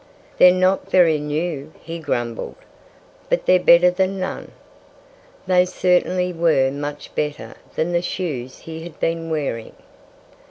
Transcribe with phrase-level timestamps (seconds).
[0.39, 2.55] "They're not very new," he grumbled.
[3.29, 4.51] "But they're better than none."
[5.45, 9.75] They certainly were much better than the shoes he had been wearing.